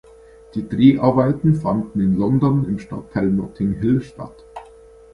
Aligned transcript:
Die 0.55 0.67
Dreharbeiten 0.67 1.53
fanden 1.53 1.99
in 2.01 2.17
London 2.17 2.65
im 2.67 2.79
Stadtteil 2.79 3.29
Notting 3.29 3.73
Hill 3.73 4.01
statt. 4.01 4.43